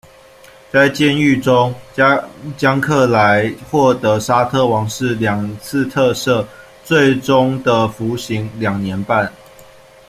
[0.71, 1.71] 在监狱中，
[2.57, 6.43] 江克莱获得沙特王室两次特赦，
[6.83, 9.31] 最终的服刑两年半。